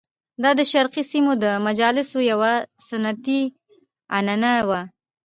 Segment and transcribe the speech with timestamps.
[0.43, 2.51] دا د شرقي سیمو د مجالسو یوه
[2.89, 3.41] سنتي
[4.17, 4.81] عنعنه وه.